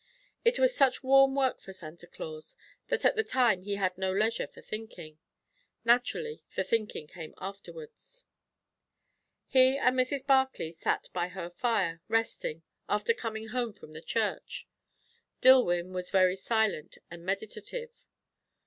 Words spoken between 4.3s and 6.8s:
for thinking. Naturally, the